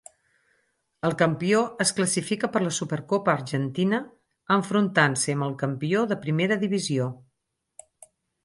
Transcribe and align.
El 1.09 1.11
campió 1.19 1.59
es 1.85 1.91
classifica 1.99 2.49
per 2.55 2.61
la 2.63 2.71
Supercopa 2.77 3.33
Argentina 3.35 3.99
enfrontant-se 4.57 5.37
amb 5.39 5.49
el 5.49 5.55
campió 5.63 6.05
de 6.13 6.19
primera 6.25 6.59
divisió. 6.65 7.13